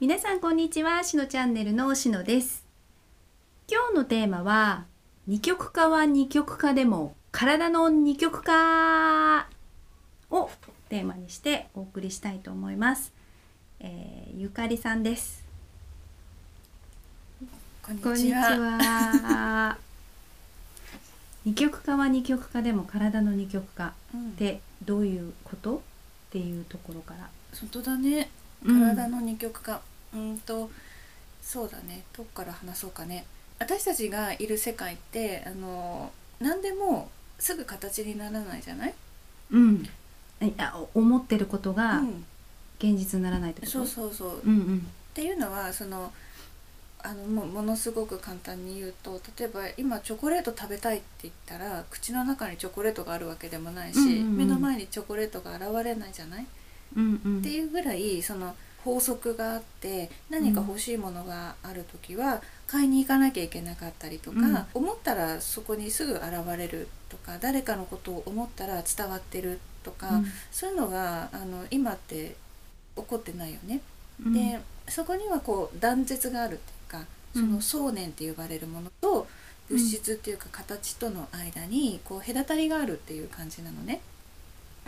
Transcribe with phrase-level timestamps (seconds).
[0.00, 2.64] 皆さんこんにちはしのチャンネルのしのです。
[3.70, 4.86] 今日のテーマは
[5.26, 9.46] 二極化は二極化でも体の二極化
[10.30, 10.48] を
[10.88, 13.12] テーマにしてお送りしたいと思います、
[13.80, 15.44] えーゆかりさんです。
[17.82, 18.40] こんにちちは。
[18.56, 19.76] は
[21.44, 25.76] 二極化は二極化でも体の二極化うんってどういうこと？
[25.76, 25.80] っ
[26.30, 27.28] ていうところから。
[27.60, 28.30] 本当だね。
[28.64, 28.80] うん。
[28.80, 29.82] 体の二極化。
[30.14, 30.70] うんと
[31.42, 32.02] そうだね。
[32.16, 33.24] どっから話そうかね。
[33.58, 36.10] 私たちがいる世界ってあの
[36.40, 38.94] 何でもすぐ形にならないじゃない？
[39.50, 39.88] うん
[40.42, 42.24] いやお思ってることがうん。
[42.78, 43.72] 現実にならないってこと？
[43.72, 44.38] そうそうそう。
[44.38, 46.12] っうんうんていうのはその。
[47.02, 56.44] あのもものすごく簡単に言うと例えば今チョコレート食べたいって言ったら口の中にチョコレートがあるわけでもないし、うんうんうん目の前にチョコレートが現れないじゃない？
[56.94, 58.54] うんうんっていうぐらいその
[58.84, 64.66] 法則があって何か欲しいものがある時は買いに行かなきゃいけなかったりとか、うん。
[64.74, 66.24] 思ったらそこにすぐ現
[66.56, 70.26] れるとか誰かのことを思ったら伝わってるとか、うん。
[70.50, 72.36] そういうのがあの今って
[72.96, 73.80] 起こってないよね。
[74.24, 74.32] うん。
[74.32, 77.52] でそこにはこう断絶があるっていうかそうん。
[77.54, 79.26] の想念って呼ばれるものと
[79.68, 84.00] 物質っていうか形との間にこう隔たりがあるっていう感じなのね。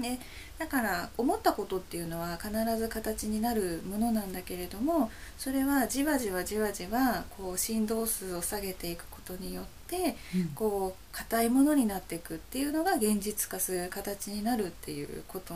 [0.00, 0.18] で
[0.58, 15.54] だから思ったことっていうのは必ず形になるものなんだけれどもそれはじわじわじわじわこう振動数を下げていくことによってうんこう硬いものになっていくっていうのが現実化する形になるっていうこと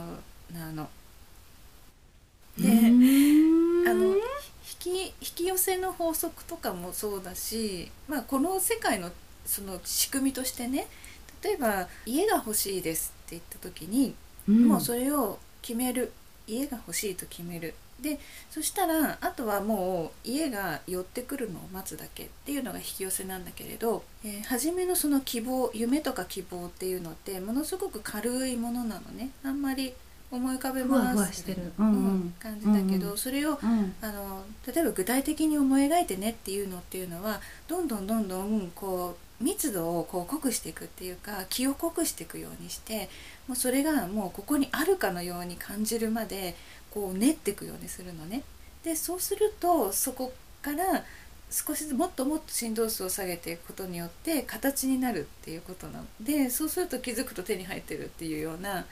[0.53, 0.89] なの。
[2.59, 4.21] でうんあの引
[4.79, 9.11] き引き寄せの法則とかもそうだし、まあ、この世界の
[9.45, 10.87] その仕組みとしてね
[11.43, 14.15] 例えば「家が欲しいです」って言った時に、
[14.49, 14.69] うん。
[14.69, 16.13] もうそれを決める。
[16.47, 17.75] 家が欲しいと決める。
[18.01, 18.19] で
[18.51, 29.31] そしたらあとはもう家が寄ってくるのを待つだけっていうのが引き寄せなんだけれど、えー初めのその希望夢とか希望っていうのってものすごく軽いものなのね。
[29.45, 29.95] あんまり
[30.33, 31.73] 思い浮かべますてる。
[31.79, 32.35] うんうん。
[32.41, 33.19] 感じだけど、うん。
[33.19, 33.95] それをうん。
[34.01, 43.09] あの例えば具体的に思い描いてねっていうのっていうのはどんどんどんどんこう密度をこう濃くしていくっていうか気を濃くしていくようにして
[43.49, 46.55] もうそれがもうここにあるかのように感じるまで
[46.91, 48.43] こう練っていくようにするのね。
[48.85, 51.05] でそうするとそこから
[51.51, 56.05] 少しずつもっともっと振動数を下げていくことによって形になるっていうことなの。
[56.21, 58.87] でそうすると気づくと手に入ってるっていうような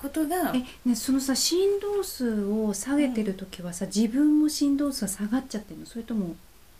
[0.00, 5.86] ことがえねそのさ振動数を下げてる時はさ自分も振動数は下がっちゃってるの？
[5.86, 6.34] それとも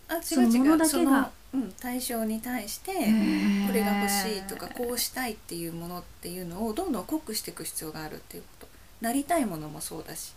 [0.07, 3.67] あ違うそのものだけがの、うん、対象に対してー。
[3.67, 8.67] これが欲しいとかこうしたいっていうものっていうのをどんどん濃くしていく必要があるっていうこと。
[9.01, 10.33] なりたいものもそうだし。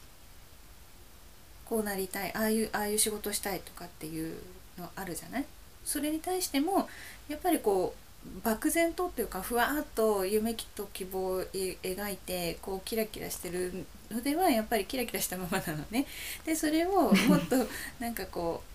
[1.66, 4.36] こうなりたいああいうああいう仕事したいとかっていう
[4.78, 5.44] のあるじゃない？
[5.84, 6.88] それに対しても
[7.28, 16.06] やっぱりこう漠然とっていうかふわっと夢と希望をえ描いてこうキラキラしてるのではやっぱりキラキラしたままなのね。
[16.44, 17.56] でそれをもっと
[17.98, 18.73] なんかこう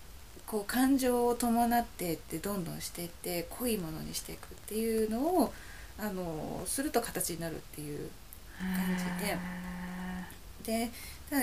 [0.50, 5.54] こう感情を伴ってってどんどんしていって濃いものにしていくっていうのを
[6.00, 8.10] あのすると形になるっていう
[8.58, 9.38] 感じで。
[10.64, 10.92] で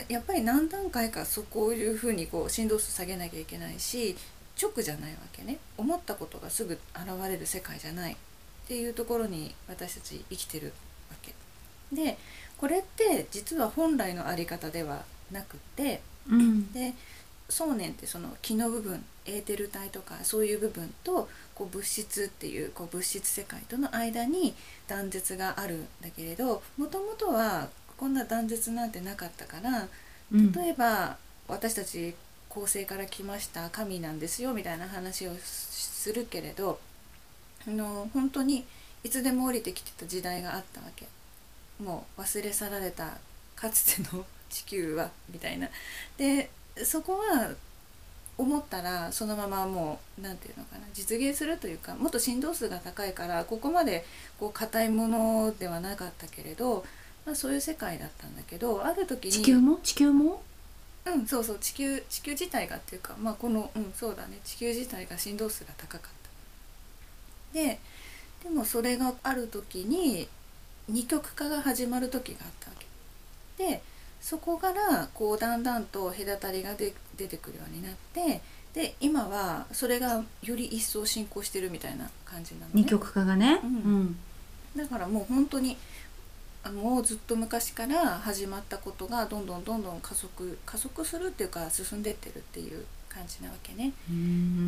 [0.08, 4.16] やっぱり何段階かそうこういうふうにこう振動数下げなきゃいけないし
[4.60, 5.58] 直じゃないわけね。
[5.78, 8.16] 思ったことがすぐ現れる世界じゃないっ
[8.66, 10.72] ていうところに私たち生きてる
[11.10, 11.32] わけ。
[11.92, 12.18] で
[12.58, 16.72] これって実は本来の在り方ではなくってうん。
[16.72, 16.92] で
[17.48, 24.54] 想念ってその気の部分エーテル体とかそういう部分とこう物質っていうこう物質世界との間に
[24.88, 29.88] 断絶があるんだけれどもともとはこんな断絶なんてなかったから
[30.32, 30.52] うん。
[30.52, 31.16] 例えば
[31.48, 32.14] 私たち
[32.48, 36.80] 恒星から来ました神なんですよみたいな話をするけれど
[37.66, 38.64] あの本当に
[39.04, 41.06] いつでも降りてきてた時代があったわけ。
[41.82, 43.18] もう忘れ去られた
[43.54, 45.68] かつての地球はみたいな。
[46.16, 46.50] で
[46.84, 47.50] そこは
[48.38, 54.04] 思ったらそのままもう何て言うのかな実現するというかもっと振動数が高いからここまで
[54.38, 56.84] こう硬いものではなかったけれど、
[57.24, 59.78] まあ、そういう世界だったんだけどある時に地球も？
[59.82, 60.42] 地球も？
[61.06, 64.38] うんそうそう地球地球自体がっていうかまあこのうんそうだね。
[64.44, 66.00] 地球自体が振動数が高かっ
[67.54, 67.58] た。
[67.58, 67.78] で
[68.44, 70.28] でもそれがある時に
[70.88, 73.64] 二極化が始まる時があったわけ。
[73.64, 73.82] で
[74.26, 78.40] そこからこうだんだんと隔たりがで出てくるようになって
[78.74, 82.70] で今はそれがより一層進行してるみたいな感じなのね。
[82.74, 83.60] 二極化がね。
[83.62, 84.18] うん。
[84.76, 85.76] だからもう本当に
[86.74, 93.92] もうずっと昔から始まったことがどんどんどんどん加速加速するっていうか進んでってるっていう感じなわけね。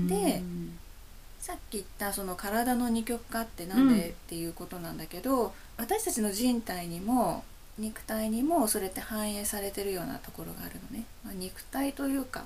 [0.06, 0.40] で
[1.40, 7.42] さっき言ったその体の二極化ってなんで、っていうことなんだけど私たちの人体にも
[7.78, 11.04] 肉体にもそれって反映されてるようなところがあるのね。
[11.24, 12.44] まあ、肉体というか、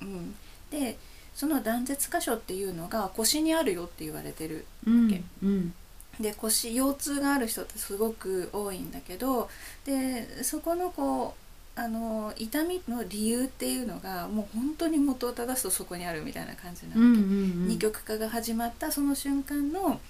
[0.00, 0.34] うん、
[0.70, 0.96] で
[1.34, 5.22] その断絶箇所っていうのが腰にあるよって言われてるわけ。
[5.42, 5.74] うん
[6.20, 9.48] で腰腰痛がある人ってすごく多いんだけど
[9.84, 11.36] でそこのこ
[11.76, 17.68] うあの痛みの理由っていうのがもう本当に元を正すとそこにあるみたいな感じなわけ、うんうん。
[17.68, 20.00] 二極化が始まったその瞬間の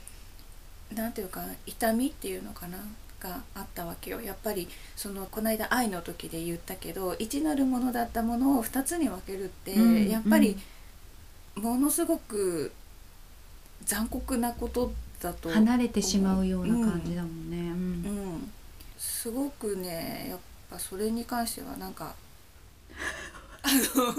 [0.94, 2.78] なんていうか痛みっていうのかな
[3.20, 4.20] があったわけよ。
[4.20, 10.56] やっぱりそのこの間愛の時で言ったけど一なるものだったものを2つに分けるって、うんやっぱり
[11.54, 12.72] ものすごく
[13.84, 17.56] 残酷なことだと離れてしまうような感じだもんね。
[17.56, 17.66] うん。
[17.66, 18.52] うん、
[18.96, 20.38] すごくねやっ
[20.70, 22.14] ぱそれに関してはなんか
[23.62, 24.12] あの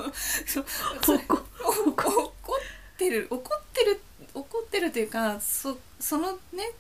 [1.06, 4.02] 怒ってる怒ってる
[4.34, 6.72] 怒ってるっていうかそそのね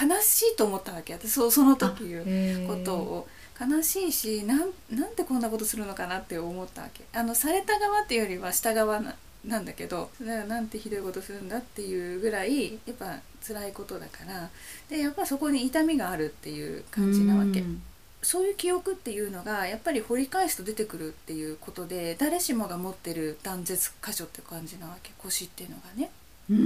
[0.00, 3.28] 悲しいと思ったわけ私そその時いうことを。
[3.60, 7.04] 悲しいしなんなんでこんなことするのかなって思ったわけ。
[7.12, 9.14] あのされた側っていうよりは下側な
[9.44, 14.50] なんだけどだからなんてひどいことするんだっていうぐらいやっぱ辛いことだから。
[14.88, 17.82] でやっぱそこに痛みがあるっていう感じなわけ、うん。
[18.22, 25.12] そういう記憶っていうのがやっぱり掘り返すと出てくるっていうことで誰しもが持ってる断絶箇所って感じなわけ。
[25.18, 26.10] 腰っていうのがね。
[26.50, 26.56] うん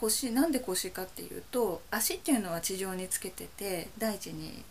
[0.00, 4.62] 腰なんで腰かっていうと足っていうのは地上につけてて大地に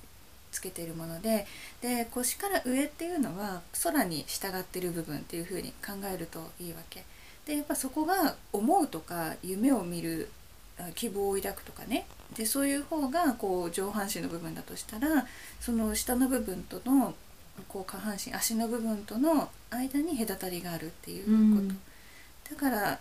[0.51, 1.45] つけているもので
[1.81, 7.03] で腰から上っていうのは空に従ってる部分っていうふうに考えるといいわけ。
[7.45, 10.29] でやっぱそこが思うとか夢を見る
[10.79, 12.05] あ希望を抱くとかね
[12.35, 15.27] でそういう方がこう上半身の部分だとしたら
[15.59, 17.13] その下の部分との
[17.67, 21.33] こう下半身足の部分との間に隔たりがあるっていうこと。
[21.33, 21.35] う
[21.67, 21.79] ん
[22.49, 22.99] だから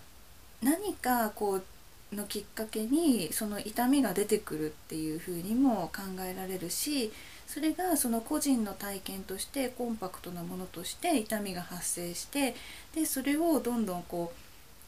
[0.62, 1.64] 何かこう
[2.12, 7.12] のきっかけにその痛みが出てくるっていうふうにも考えられるし
[7.46, 12.54] それがその個人の体験としてコンパクトなものとして痛みが発生して
[12.94, 14.32] でそれをどんどんこ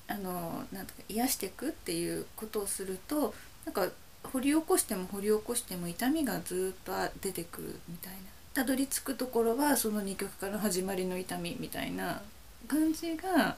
[0.08, 3.34] うあのなんか癒していくっていうことをすると
[3.64, 3.88] なんか
[4.32, 8.18] 掘り起こしても掘り起こしても痛みがずっと出てくるみたいな。
[8.54, 12.22] たどり着くところはその二極化の始まりの痛みみたいな
[12.68, 13.56] 感じが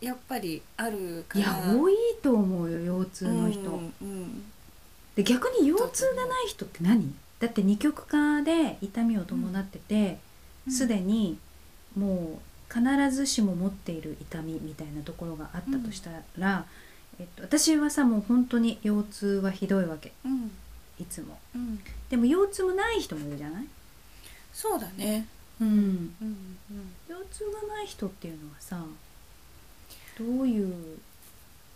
[0.00, 1.44] やっぱりあるから。
[1.44, 4.42] いや多いと思うよ腰痛の人、うんうん。
[5.16, 7.14] で逆に腰痛がない人って何？
[7.40, 10.18] だって二極化で痛みを伴ってて
[10.66, 10.72] うん。
[10.72, 11.38] すで、に
[11.96, 12.40] も
[12.70, 16.66] う必ずしも持っている痛みみたいなところがあったとしたら、
[17.18, 20.12] えっと、私はさもう本当に腰痛はひどいわけ。
[20.24, 20.50] うん。
[21.00, 21.38] いつも。
[21.54, 21.78] うん、
[22.10, 23.64] でも腰痛もない人もいるじゃない、
[24.52, 25.28] そうだね、
[25.60, 26.44] うん、うん。
[27.08, 28.84] 腰痛がない人っていうのはさ
[30.18, 30.98] どういう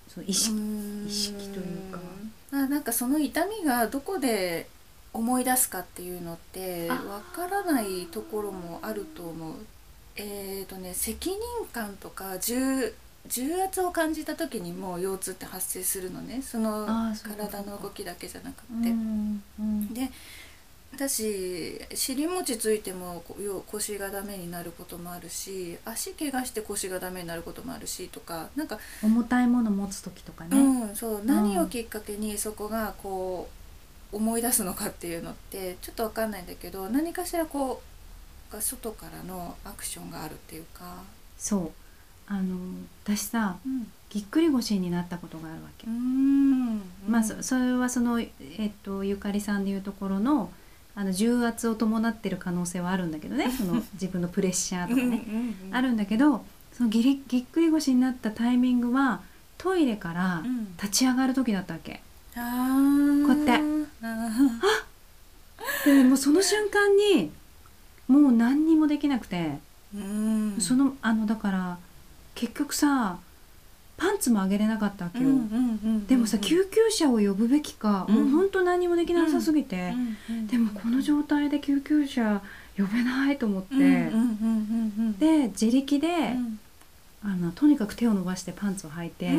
[0.08, 1.98] その意識うん、意識というか。
[2.52, 4.68] あなんかその痛みがどこで
[5.12, 6.94] 思い出すかっていうのってあ。
[6.94, 9.54] わからないところもあると思う。
[10.16, 11.38] えーとね、責任
[11.72, 12.92] 感とか重
[13.26, 16.42] 重圧を感じた時にも腰痛って発生するのね。
[16.42, 16.86] その
[17.22, 18.90] 体の動きだけじゃなくうて。
[18.90, 19.42] ん
[21.02, 23.22] うんで私尻餅ついても
[23.66, 33.48] 腰がダメになることもあるし足怪我して腰がダメになることもあるしとかなんか重たいもの持つ時とかね、うん、そう何をきっかけにそこがこ
[34.12, 37.92] う思い出すのかっていうのってちょっと分かんないんだけど何かしらこう
[38.54, 41.02] が外からのアクションがあるっていうか、
[41.38, 41.70] そう。
[42.26, 42.56] あの
[43.04, 43.90] 私さうん。
[44.10, 46.80] ぎっくり腰になったことがあるわけ、ん。
[47.08, 48.26] まあそそれはその、え
[48.66, 50.50] っと、ゆかりさんでいうところの
[50.94, 55.24] あの重圧を伴ってる可能性はあるんだけどね その自分のプレッシャーとかね、
[55.70, 59.20] あるんだけどそのぎりぎっくり腰になったタイミングは
[59.58, 60.72] トイレからうん。
[60.76, 62.02] 立ち上がる時だったわけ、
[62.34, 63.26] あー。
[63.26, 63.64] こうやって。
[64.02, 64.30] あ
[65.84, 67.30] でもうその瞬間に
[68.08, 70.60] もう何にもできなくて、ーうん。
[70.60, 71.78] そのあのだから
[72.34, 73.18] 結局さ
[73.96, 75.30] パンツも上げれなかったわけよ、
[76.08, 78.14] でもさ救急車を呼ぶべきか、うん。
[78.14, 79.94] もうほんと何もできなさすぎて、
[80.50, 82.42] でもこの状態で救急車
[82.76, 84.10] 呼べないと思って、
[85.18, 86.58] で自力で、うん。
[87.24, 89.30] あのとにかく手を伸ばしてパンツを履いて、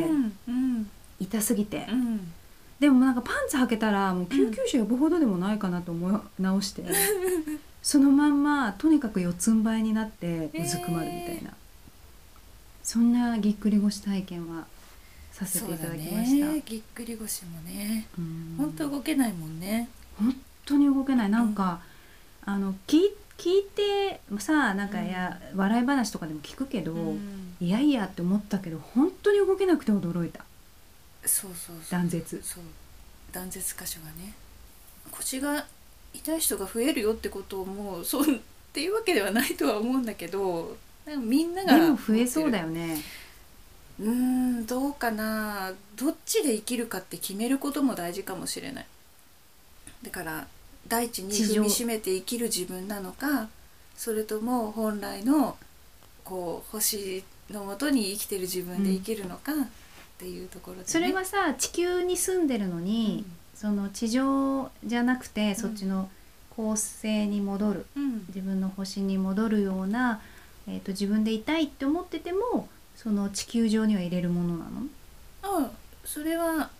[1.20, 2.32] 痛すぎて、うん。
[2.80, 6.84] でもなんかパンツ履けたらもう救急車呼ぶほどでもないかなと思い直して、
[7.82, 11.52] そのまんまとにかく四つん這いになってうずくまるみたいな、
[12.84, 14.66] そんなぎっくり腰体験は
[15.32, 16.46] させていただきました。
[16.52, 16.62] ね。
[16.64, 18.06] ぎっくり腰もね。
[18.16, 18.54] うん。
[18.58, 19.88] 本当動けないもんね。
[20.16, 20.36] 本
[20.66, 21.30] 当に動けない。
[21.30, 21.80] なんか、
[22.44, 27.56] あの聞い聞いてさなんかや、笑い話とかでも聞くけど、うん。
[27.58, 30.44] いやいやって思ったけど本当に動けなくて驚いた。
[31.24, 31.90] そうそうそう。
[31.90, 32.40] 断絶。
[32.44, 32.64] そう。
[33.32, 34.34] 断絶箇所がね。
[35.10, 35.64] 腰が
[36.12, 38.38] 痛い人が増えるよってことをもうそうっ
[38.72, 42.96] ていうわけではないとは思うんだけどなんかみんながでも増えそうだよよね。
[44.00, 45.72] うーんどうかな。
[45.96, 48.86] どっちで生きるかって決めることも大事かもしれない。
[50.02, 50.46] だから
[50.88, 53.48] 大地に踏みしめて生きる自分なのか
[53.96, 55.56] それとも本来の
[56.24, 59.56] こう星のもとに生きてる自分で生きるのかっ
[60.18, 60.86] ていうところで、ね。
[60.88, 66.10] それはさ地球に住んでるのに、その地上じゃなくてそっちの
[66.56, 68.24] 恒星に戻るうん、うん。
[68.28, 70.20] 自分の星に戻るような、
[70.66, 74.86] えー、と自分でいたいって思っててもその地球上には入れるものなの？
[75.42, 75.70] あ
[76.04, 76.70] それは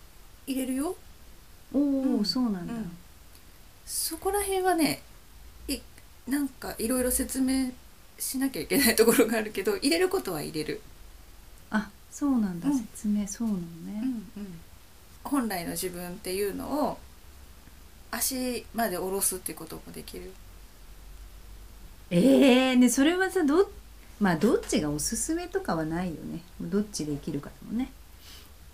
[0.46, 0.96] 入れるよ。
[1.72, 2.24] おお、うん。
[2.24, 2.96] そうなんだ、うん。
[3.84, 5.02] そこら辺はね
[5.68, 5.78] い
[6.28, 7.72] なんかいろいろ説明
[8.18, 10.80] しなきゃいけないところがあるけど 入れることは入れる、
[11.70, 12.78] あそうなんだ、うん。
[12.78, 14.04] 説明そうなのね、
[15.24, 16.98] 本来の自分っていうのを
[18.10, 20.32] 足まで下ろすっていうこともできる
[22.10, 23.70] ええねそれはさど
[24.20, 26.40] まあどっちがおすすめとかはないよね。
[26.60, 27.90] どっちで生きるかでもね。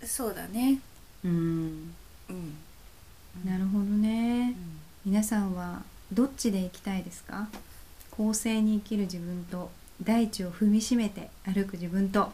[0.03, 0.79] そうだね。
[1.23, 1.93] うん。
[2.29, 2.55] うん。
[3.45, 4.55] なるほどね。
[5.05, 5.11] うん。
[5.11, 7.47] 皆さんはどっちで生きたいですか？
[8.11, 9.71] 公正に生きる自分と
[10.03, 12.31] 大地を踏みしめて歩く自分と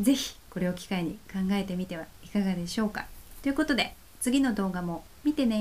[0.00, 3.06] ぜひこれを機会に考えてみてはいかがでしょうか？
[3.42, 5.54] ということで次の動画も見てね